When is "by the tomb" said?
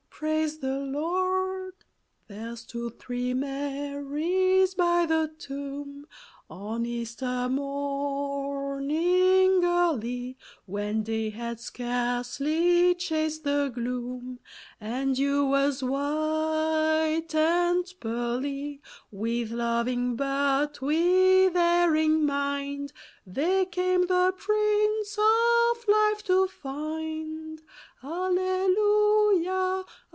4.75-6.05